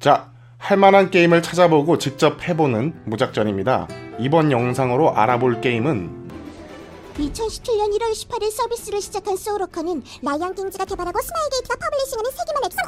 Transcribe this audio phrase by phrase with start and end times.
[0.00, 3.88] 자, 할만한 게임을 찾아보고 직접 해보는 무작전입니다.
[4.20, 6.28] 이번 영상으로 알아볼 게임은
[7.14, 12.78] 2017년 1월 18일 서비스를 시작한 소울워커는 라이언 킹즈가 개발하고 스마일게이트가 퍼블리싱하는 세계만 엑스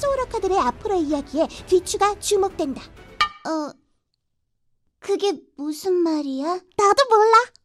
[0.00, 2.82] 소울워커들의 앞으로의 이야기에 귀추가 주목된다.
[2.82, 3.72] 어,
[4.98, 6.46] 그게 무슨 말이야?
[6.46, 7.57] 나도 몰라.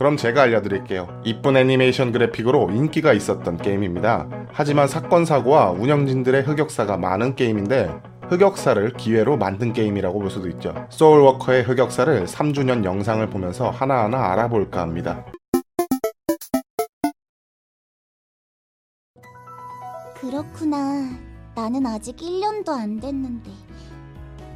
[0.00, 1.20] 그럼 제가 알려드릴게요.
[1.24, 4.46] 이쁜 애니메이션 그래픽으로 인기가 있었던 게임입니다.
[4.50, 8.00] 하지만 사건 사고와 운영진들의 흑역사가 많은 게임인데
[8.30, 10.74] 흑역사를 기회로 만든 게임이라고 볼 수도 있죠.
[10.88, 15.26] 소울워커의 흑역사를 3주년 영상을 보면서 하나하나 알아볼까 합니다.
[20.18, 21.10] 그렇구나.
[21.54, 23.50] 나는 아직 1년도 안 됐는데.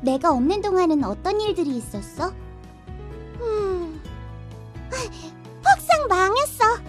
[0.01, 2.33] 내가 없는 동안은 어떤 일들이 있었어?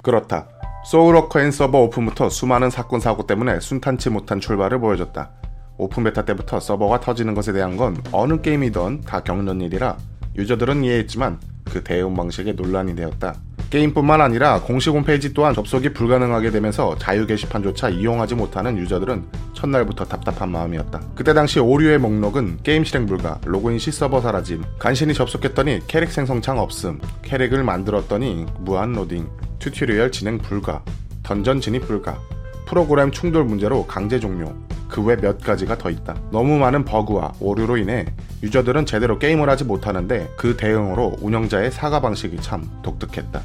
[0.06, 0.48] 그렇다.
[0.86, 5.32] 소울워커는 서버 오픈부터 수많은 사건 사고 때문에 순탄치 못한 출발을 보여줬다.
[5.80, 9.98] 오픈 베타 때부터 서버가 터지는 것에 대한 건 어느 게임이든 다 겪는 일이라
[10.38, 13.34] 유저들은 이해했지만 그 대응 방식에 논란이 되었다.
[13.70, 20.50] 게임뿐만 아니라 공식 홈페이지 또한 접속이 불가능하게 되면서 자유 게시판조차 이용하지 못하는 유저들은 첫날부터 답답한
[20.52, 21.02] 마음이었다.
[21.16, 26.60] 그때 당시 오류의 목록은 게임 실행 불가, 로그인 시 서버 사라짐, 간신히 접속했더니 캐릭 생성창
[26.60, 29.28] 없음, 캐릭을 만들었더니 무한 로딩,
[29.60, 30.84] 튜토리얼 진행 불가,
[31.24, 32.20] 던전 진입 불가,
[32.68, 34.54] 프로그램 충돌 문제로 강제 종료,
[34.90, 36.16] 그 외 몇 가지가 더 있다.
[36.32, 38.06] 너무 많은 버그와 오류로 인해
[38.44, 43.42] 유저들은 제대로 게임을 하지 못하는데 그 대응으로 운영자의 사과 방식이 참 독특했다.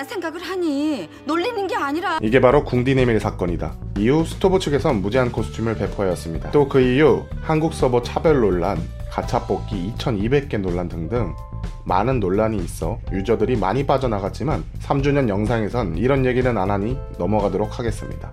[0.00, 1.08] 정적으로만 생각을 하니?
[1.24, 3.74] 놀리는 게 아니라 이게 바로 궁디네밀 사건이다.
[3.98, 6.50] 이후 스토브 측에선 무제한 코스튬을 배포하였습니다.
[6.50, 8.78] 또 그 이후 한국 서버 차별 논란,
[9.10, 11.34] 가차 뽑기 2200개 논란 등등
[11.84, 18.30] 많은 논란이 있어 유저들이 많이 빠져나갔지만 3주년 영상에선 이런 얘기는 안 하니 넘어가도록 하겠습니다.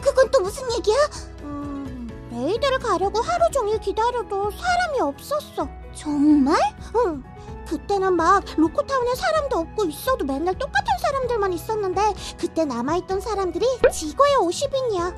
[0.00, 0.94] 그건 또 무슨 얘기야?
[1.42, 5.68] 음, 레이드를 가려고 하루 종일 기다려도 사람이 없었어.
[5.94, 6.56] 정말?
[6.96, 7.22] 응.
[7.68, 12.00] 그때는 막 로코타운에 사람도 없고 있어도 맨날 똑같은 사람들만 있었는데
[12.38, 15.14] 그때 남아있던 사람들이 지구의 50인이야.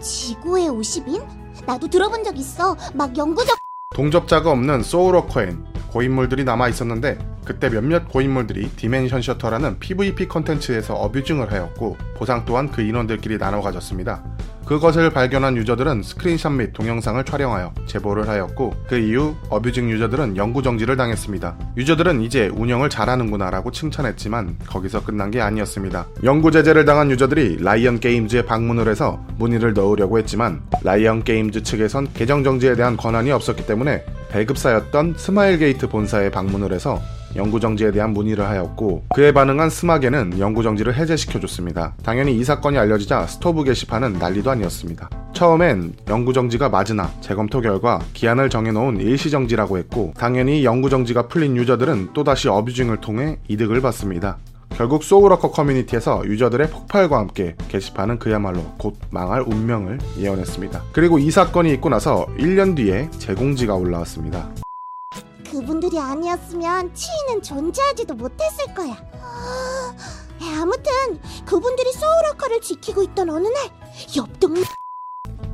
[0.00, 1.24] 지구의 50인?
[1.66, 2.76] 나도 들어본 적 있어.
[2.94, 3.56] 막 영구적
[3.94, 11.96] 동접자가 없는 소울워커엔 고인물들이 남아 있었는데 그때 몇몇 고인물들이 디멘션 셔터라는 PVP 컨텐츠에서 어뷰징을 하였고
[12.16, 14.24] 보상 또한 그 인원들끼리 나눠 가졌습니다.
[14.66, 20.96] 그것을 발견한 유저들은 스크린샷 및 동영상을 촬영하여 제보를 하였고 그 이후 어뷰징 유저들은 영구 정지를
[20.96, 21.56] 당했습니다.
[21.76, 26.06] 유저들은 이제 운영을 잘하는구나라고 칭찬했지만 거기서 끝난 게 아니었습니다.
[26.22, 32.42] 영구 제재를 당한 유저들이 라이언 게임즈에 방문을 해서 문의를 넣으려고 했지만 라이언 게임즈 측에선 계정
[32.42, 37.00] 정지에 대한 권한이 없었기 때문에 배급사였던 스마일 게이트 본사에 방문을 해서
[37.36, 41.94] 영구정지에 대한 문의를 하였고 그에 반응한 스마게는 영구정지를 해제시켜줬습니다.
[42.02, 45.10] 당연히 이 사건이 알려지자 스토브 게시판은 난리도 아니었습니다.
[45.32, 53.00] 처음엔 영구정지가 맞으나 재검토 결과 기한을 정해놓은 일시정지라고 했고 당연히 영구정지가 풀린 유저들은 또다시 어뷰징을
[53.00, 54.38] 통해 이득을 받습니다.
[54.70, 60.82] 결국 소울워커 커뮤니티에서 유저들의 폭발과 함께 게시판은 그야말로 곧 망할 운명을 예언했습니다.
[60.92, 64.63] 그리고 이 사건이 있고 나서 1년 뒤에 재공지가 올라왔습니다.
[65.94, 68.96] 그분들이 아니었으면 치이는 존재하지도 못했을 거야.
[69.20, 69.94] 아,
[70.60, 73.70] 아무튼 그분들이 소울워커를 지키고 있던 어느 날
[74.16, 74.54] 옆동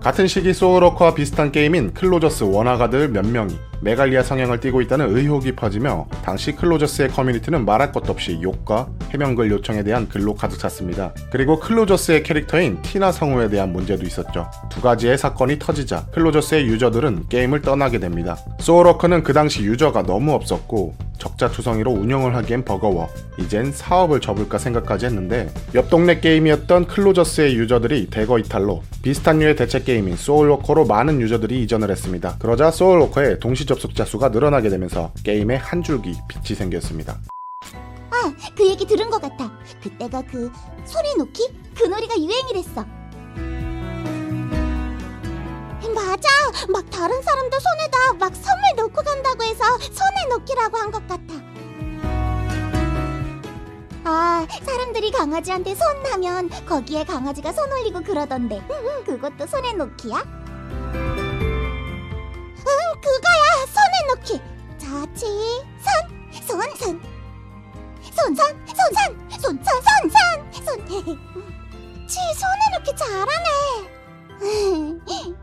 [0.00, 6.06] 같은 시기 소울워커와 비슷한 게임인 클로저스 원화가들 몇 명이 메갈리아 성향을 띠고 있다는 의혹이 퍼지며
[6.24, 11.12] 당시 클로저스의 커뮤니티는 말할 것도 없이 욕과 해명글 요청에 대한 글로 가득 찼습니다.
[11.30, 14.48] 그리고 클로저스의 캐릭터인 티나 성우에 대한 문제도 있었죠.
[14.70, 18.36] 두 가지의 사건이 터지자 클로저스의 유저들은 게임을 떠나게 됩니다.
[18.60, 25.50] 소울워커는 그 당시 유저가 너무 없었고 적자투성이로 운영을 하기엔 버거워 이젠 사업을 접을까 생각까지 했는데
[25.74, 31.90] 옆 동네 게임이었던 클로저스의 유저들이 대거 이탈로 비슷한 류의 대체 게임인 소울워커로 많은 유저들이 이전을
[31.90, 32.36] 했습니다.
[32.38, 37.18] 그러자 소울워커의 동시 접속자 수가 늘어나게 되면서 게임에 한 줄기 빛이 생겼습니다.
[38.60, 39.50] 아, 그 얘기 들은 것 같아.
[39.82, 40.52] 그때가 그
[40.84, 41.48] 소리 놓기?
[41.74, 42.84] 그 놀이가 유행이랬어.
[45.94, 46.28] 맞아.
[46.68, 51.24] 막 다른 사람도 손에다 막 선물 놓고 간다고 해서 손에 놓기라고 한 것 같아.
[54.04, 58.62] 아, 사람들이 강아지한테 손 하면 거기에 강아지가 손 올리고 그러던데.
[58.70, 60.18] 응, 그것도 손에 놓기야?
[60.18, 61.00] 응,
[63.00, 63.66] 그거야.
[63.66, 64.40] 손에 놓기.
[64.78, 65.26] 자치,
[65.80, 67.19] 손, 손, 손.
[68.22, 71.18] 손선, 손선, 손선, 손선, 손.
[72.06, 73.48] 치, 손에 놓기 잘하네.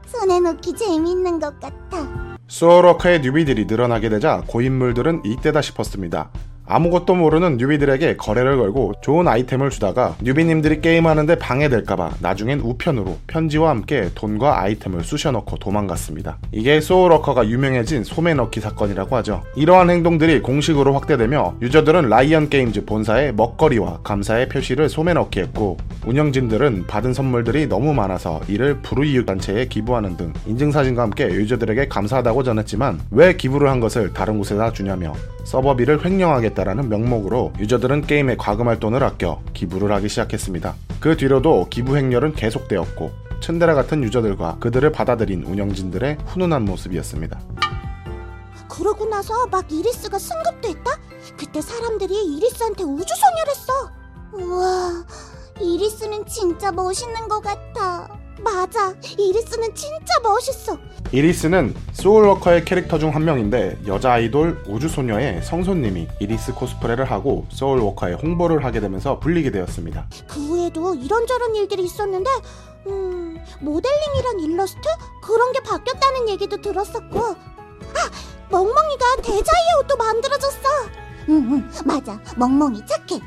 [0.06, 2.08] 손에 놓기 재밌는 것 같아.
[2.48, 6.30] 소울워커의 뉴비들이 늘어나게 되자 고인물들은 이때다 싶었습니다.
[6.68, 14.10] 아무것도 모르는 뉴비들에게 거래를 걸고 좋은 아이템을 주다가 뉴비님들이 게임하는데 방해될까봐 나중엔 우편으로 편지와 함께
[14.16, 16.38] 돈과 아이템을 쑤셔넣고 도망갔습니다.
[16.52, 19.44] 이게 소울워커가 유명해진 소매 넣기 사건이라고 하죠.
[19.56, 25.78] 이러한 행동들이 공식으로 확대되며 유저들은 라이언 게임즈 본사에 먹거리와 감사의 표시를 소매 넣기 했고
[26.08, 33.02] 운영진들은 받은 선물들이 너무 많아서 이를 불우이웃 단체에 기부하는 등 인증사진과 함께 유저들에게 감사하다고 전했지만
[33.12, 35.14] 왜 기부를 한 것을 다른 곳에다 주냐며
[35.44, 40.76] 서버비를 횡령하겠다라는 명목으로 유저들은 게임에 과금할 돈을 아껴 기부를 하기 시작했습니다.
[41.02, 43.12] 그 뒤로도 기부 행렬은 계속되었고
[43.42, 47.38] 츤데레 같은 유저들과 그들을 받아들인 운영진들의 훈훈한 모습이었습니다.
[48.70, 51.00] 그러고 나서 막 이리스가 승급됐다?
[51.36, 53.92] 그때 사람들이 이리스한테 우주소녀를 써.
[54.34, 55.06] 우와,
[55.60, 58.08] 이리스는 진짜 멋있는 것 같아.
[58.40, 60.78] 맞아, 이리스는 진짜 멋있어.
[61.12, 68.64] 이리스는 소울워커의 캐릭터 중 한 명인데 여자 아이돌 우주소녀의 성소님이 이리스 코스프레를 하고 소울워커의 홍보를
[68.64, 70.08] 하게 되면서 불리게 되었습니다.
[70.28, 72.30] 그 후에도 이런저런 일들이 있었는데,
[72.88, 74.82] 음, 모델링이랑 일러스트?
[75.24, 78.10] 그런 게 바뀌었다는 얘기도 들었었고, 아,
[78.52, 80.60] 멍멍이가 대자이의 옷도 만들어줬어.
[81.30, 82.20] 응, 응, 맞아.
[82.38, 83.22] 멍멍이 착해.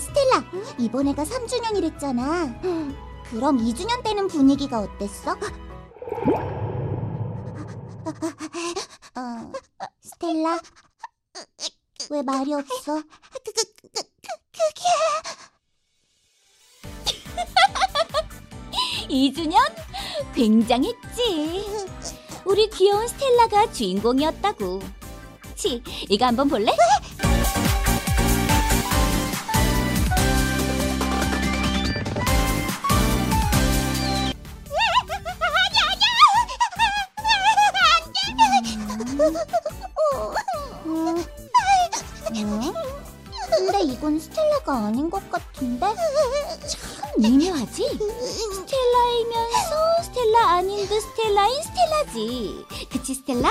[0.00, 0.44] 아, 스텔라,
[0.78, 2.62] 이번에가 3주년이랬잖아.
[3.30, 5.32] 그럼 2주년 때는 분위기가 어땠어?
[9.16, 9.52] 어,
[10.00, 10.58] 스텔라,
[12.08, 12.94] 왜 말이 없어?
[12.94, 13.62] 그, 그,
[13.92, 14.02] 그,
[14.56, 14.88] 그게...
[19.10, 19.58] 2주년?
[20.34, 21.66] 굉장했지.
[22.46, 24.80] 우리 귀여운 스텔라가 주인공이었다고.
[25.56, 26.72] 치, 이거 한번 볼래?
[52.00, 52.66] 스텔라지.
[52.90, 53.50] 그치, 스텔라?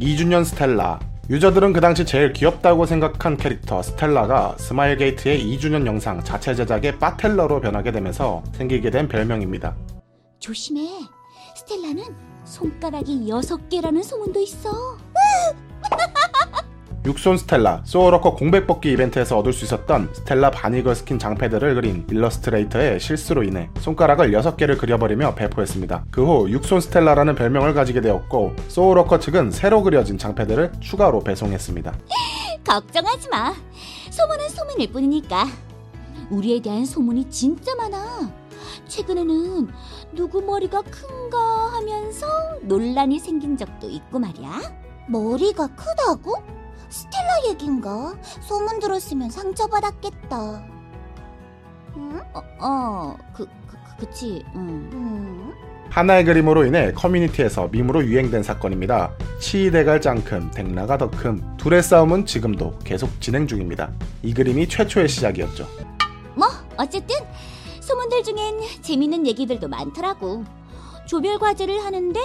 [0.00, 6.54] 2주년 스텔라 유저들은 그 당시 제일 귀엽다고 생각한 캐릭터 스텔라가 스마일 게이트의 2주년 영상 자체
[6.54, 9.74] 제작의 바텔러로 변하게 되면서 생기게 된 별명입니다.
[10.38, 10.88] 조심해.
[11.56, 12.04] 스텔라는
[12.44, 14.98] 손가락이 여섯 개라는 소문도 있어.
[17.06, 22.98] 육손 스텔라, 소울워커 공백 뽑기 이벤트에서 얻을 수 있었던 스텔라 바니걸 스킨 장패드를 그린 일러스트레이터의
[22.98, 26.06] 실수로 인해 손가락을 6개를 그려버리며 배포했습니다.
[26.10, 31.94] 그 후 육손 스텔라라는 별명을 가지게 되었고 소울워커 측은 새로 그려진 장패드를 추가로 배송했습니다.
[32.66, 33.54] 걱정하지 마.
[34.10, 35.46] 소문은 소문일 뿐이니까.
[36.30, 38.32] 우리에 대한 소문이 진짜 많아.
[38.88, 39.68] 최근에는
[40.12, 41.38] 누구 머리가 큰가
[41.76, 42.26] 하면서
[42.62, 44.60] 논란이 생긴 적도 있고 말이야.
[45.08, 46.34] 머리가 크다고?
[46.88, 48.16] 스텔라 얘긴가?
[48.42, 50.66] 소문 들었으면 상처받았겠다.
[51.96, 52.20] 응?
[52.34, 54.44] 어, 어 그, 그, 그 그치.
[54.54, 54.90] 응.
[54.92, 55.54] 음.
[55.90, 59.12] 하나의 그림으로 인해 커뮤니티에서 밈으로 유행된 사건입니다.
[59.40, 61.40] 치이대갈 짱큼, 댕라가 더 큼.
[61.56, 63.90] 둘의 싸움은 지금도 계속 진행 중입니다.
[64.22, 65.66] 이 그림이 최초의 시작이었죠.
[66.34, 67.16] 뭐 어쨌든
[67.80, 70.44] 소문들 중엔 재밌는 얘기들도 많더라고.
[71.06, 72.20] 조별 과제를 하는데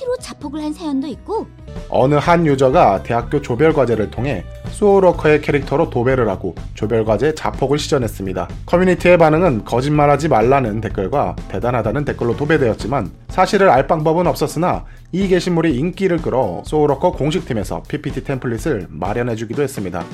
[0.00, 1.46] PPT로 자폭을 한 사연도 있고
[1.88, 8.48] 어느 한 유저가 대학교 조별과제를 통해 소울워커의 캐릭터로 도배를 하고 조별과제 자폭을 시전했습니다.
[8.66, 16.22] 커뮤니티의 반응은 거짓말하지 말라는 댓글과 대단하다는 댓글로 도배되었지만 사실을 알 방법은 없었으나 이 게시물이 인기를
[16.22, 20.04] 끌어 소울워커 공식팀에서 PPT 템플릿을 마련해주기도 했습니다.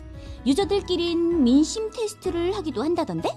[0.47, 3.31] 유저들끼린 민심 테스트를 하기도 한다던데?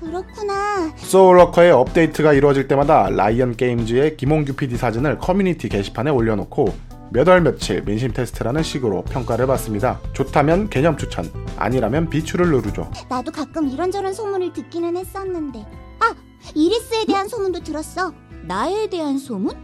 [0.00, 0.92] 그렇구나.
[0.96, 6.74] 소울워커의 업데이트가 이루어질 때마다 라이언 게임즈의 김홍규 PD 사진을 커뮤니티 게시판에 올려놓고
[7.10, 10.00] 몇 월 며칠 민심 테스트라는 식으로 평가를 받습니다.
[10.12, 12.90] 좋다면 개념 추천, 아니라면 비추를 누르죠.
[13.08, 15.60] 나도 가끔 이런저런 소문을 듣기는 했었는데.
[16.00, 16.14] 아,
[16.54, 18.12] 이리스에 대한 소문도 들었어.
[18.42, 19.54] 나에 대한 소문?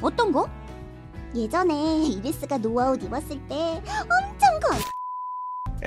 [0.00, 0.48] 어떤 거?
[1.34, 4.35] 예전에 이리스가 노아옷 입었을 때 엄청 커.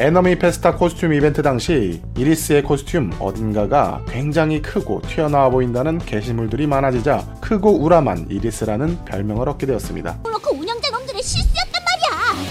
[0.02, 7.82] 에너미 페스타 코스튬 이벤트 당시 이리스의 코스튬 어딘가가 굉장히 크고 튀어나와 보인다는 게시물들이 많아지자 크고
[7.84, 10.22] 우람한 이리스라는 별명을 얻게 되었습니다.
[10.24, 12.48] 그 운영자 놈들의 실수였단 말이야.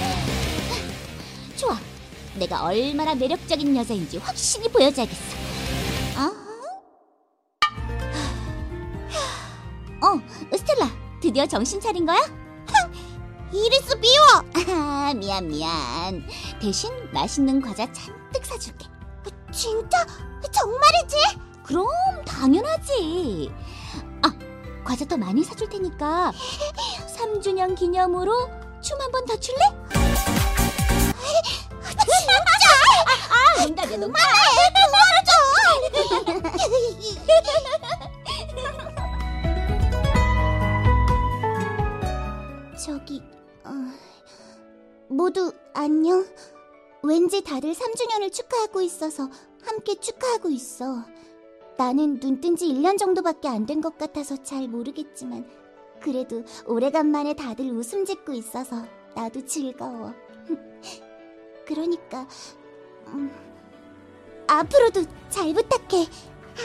[1.57, 1.79] 좋아.
[2.39, 5.37] 내가 얼마나 매력적인 여자인지 확실히 보여줘야겠어.
[6.17, 6.31] 아,
[10.03, 10.21] 어,
[10.55, 10.91] 스텔라.
[11.23, 12.19] 드디어 정신 차린 거야?
[13.65, 14.25] 이리스 미워.
[14.77, 16.27] 아, 미안 미안.
[16.61, 18.87] 대신 맛있는 과자 잔뜩 사줄게.
[19.53, 20.05] 진짜?
[20.53, 21.17] 정말이지?
[21.65, 21.87] 그럼
[22.27, 23.53] 당연하지.
[24.23, 24.33] 아,
[24.85, 26.33] 과자 더 많이 사줄 테니까
[27.17, 28.49] 3주년 기념으로
[28.81, 29.59] 춤 한 번 더 출래?
[29.91, 30.33] 진짜?
[33.31, 34.23] 아, 농담이야, 농담.
[42.77, 43.23] 저기,
[43.69, 43.73] 어,
[45.09, 46.25] 모두 안녕.
[47.03, 49.29] 왠지 다들 3주년을 축하하고 있어서
[49.63, 51.05] 함께 축하하고 있어.
[51.77, 55.49] 나는 눈 뜬 지 1년 정도밖에 안 된 것 같아서 잘 모르겠지만,
[56.03, 58.85] 그래도 오래간만에 다들 웃음 짓고 있어서
[59.15, 60.13] 나도 즐거워.
[61.67, 62.27] 그러니까,
[63.09, 63.31] 음,
[64.49, 66.07] 앞으로도 잘 부탁해.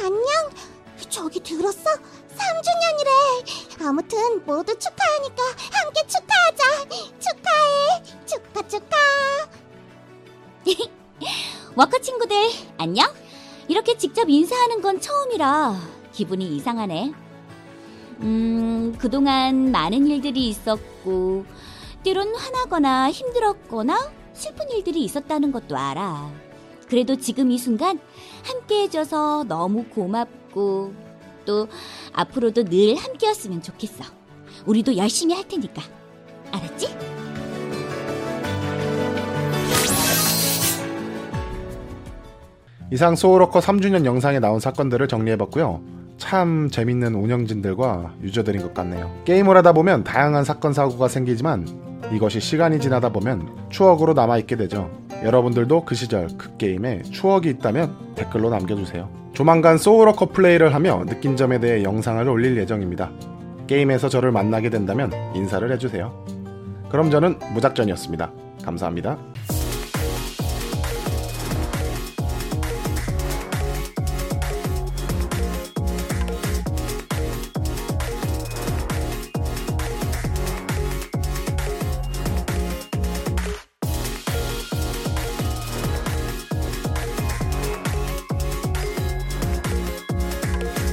[0.04, 0.50] 안녕?
[1.10, 1.84] 저기 들었어?
[1.92, 3.86] 3주년이래.
[3.86, 5.03] 아무튼 모두 축하
[15.44, 15.76] 건 처음이라
[16.14, 17.14] 기분이 이상하네.
[18.22, 21.46] 음, 그동안 많은 일들이 있었고,
[22.04, 26.32] 때론 화나거나 힘들었거나 슬픈 일들이 있었다는 것도 알아.
[26.88, 28.00] 그래도 지금 이 순간
[28.44, 30.94] 함께 해줘서 너무 고맙고,
[31.46, 31.68] 또
[32.14, 34.06] 앞으로도 늘 함께였으면 좋겠어.
[34.66, 35.82] 우리도 열심히 할 테니까.
[36.52, 37.13] 알았지?
[42.94, 45.82] 이상 소울워커 3주년 영상에 나온 사건들을 정리해봤고요.
[46.20, 49.12] 참 재밌는 운영진들과 유저들인 것 같네요.
[49.26, 51.68] 게임을 하다 보면 다양한 사건 사고가 생기지만
[52.14, 54.92] 이것이 시간이 지나다 보면 추억으로 남아있게 되죠.
[55.24, 59.10] 여러분들도 그 시절 그 게임에 추억이 있다면 댓글로 남겨주세요.
[59.34, 63.10] 조만간 소울워커 플레이를 하며 느낀 점에 대해 영상을 올릴 예정입니다.
[63.66, 66.14] 게임에서 저를 만나게 된다면 인사를 해주세요.
[66.92, 68.32] 그럼 저는 무작전이었습니다.
[68.64, 69.18] 감사합니다.